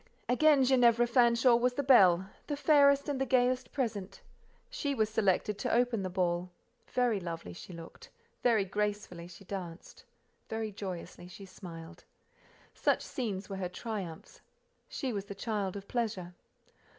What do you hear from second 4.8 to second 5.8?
was selected to